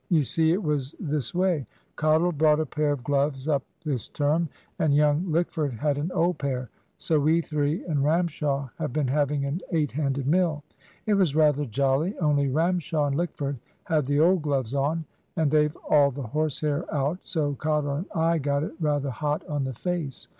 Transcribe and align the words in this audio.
You 0.09 0.23
see, 0.23 0.51
it 0.51 0.63
was 0.63 0.95
this 0.99 1.31
way; 1.31 1.67
Cottle 1.95 2.31
brought 2.31 2.59
a 2.59 2.65
pair 2.65 2.91
of 2.91 3.03
gloves 3.03 3.47
up 3.47 3.61
this 3.85 4.07
term, 4.07 4.49
and 4.79 4.95
young 4.95 5.27
Lickford 5.31 5.73
had 5.77 5.99
an 5.99 6.11
old 6.11 6.39
pair; 6.39 6.71
so 6.97 7.19
we 7.19 7.39
three 7.39 7.85
and 7.85 8.03
Ramshaw 8.03 8.71
have 8.79 8.93
been 8.93 9.09
having 9.09 9.45
an 9.45 9.61
eight 9.71 9.91
handed 9.91 10.25
mill. 10.25 10.63
It 11.05 11.13
was 11.13 11.35
rather 11.35 11.65
jolly; 11.65 12.17
only 12.17 12.47
Ramshaw 12.49 13.05
and 13.05 13.15
Lickford 13.15 13.59
had 13.83 14.07
the 14.07 14.19
old 14.19 14.41
gloves 14.41 14.73
on, 14.73 15.05
and 15.35 15.51
they've 15.51 15.77
all 15.87 16.09
the 16.09 16.23
horse 16.23 16.61
hair 16.61 16.91
out, 16.91 17.19
so 17.21 17.53
Cottle 17.53 17.93
and 17.97 18.07
I 18.15 18.39
got 18.39 18.63
it 18.63 18.73
rather 18.79 19.11
hot 19.11 19.45
on 19.47 19.65
the 19.65 19.73
face. 19.75 20.27